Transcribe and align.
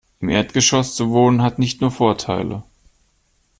Im 0.19 0.29
Erdgeschoss 0.29 0.95
zu 0.95 1.11
wohnen, 1.11 1.43
hat 1.43 1.59
nicht 1.59 1.81
nur 1.81 1.91
Vorteile. 1.91 2.63